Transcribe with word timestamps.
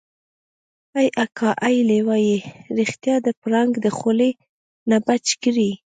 ای 0.97 1.07
اکا 1.23 1.49
ای 1.67 1.75
لېوه 1.89 2.17
يې 2.27 2.37
رښتيا 2.79 3.15
د 3.23 3.27
پړانګ 3.41 3.71
د 3.85 3.87
خولې 3.97 4.31
نه 4.89 4.97
بچ 5.07 5.25
کړی. 5.43 5.71